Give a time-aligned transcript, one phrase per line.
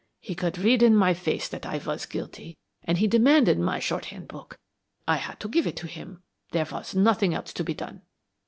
[0.19, 4.23] He could read in my face that I was guilty, and he demanded my shorthand
[4.23, 4.59] note book.
[5.07, 8.01] I had to give it to him; there was nothing else to be done."